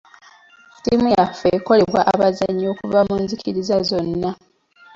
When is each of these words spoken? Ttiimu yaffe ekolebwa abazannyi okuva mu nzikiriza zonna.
Ttiimu 0.77 1.07
yaffe 1.15 1.47
ekolebwa 1.57 2.01
abazannyi 2.13 2.65
okuva 2.71 2.99
mu 3.07 3.15
nzikiriza 3.23 3.77
zonna. 3.89 4.29